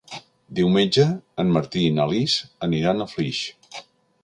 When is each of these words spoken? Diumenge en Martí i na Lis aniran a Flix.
Diumenge 0.59 1.05
en 1.43 1.51
Martí 1.59 1.85
i 1.89 1.93
na 1.99 2.09
Lis 2.13 2.39
aniran 2.69 3.05
a 3.07 3.11
Flix. 3.15 3.45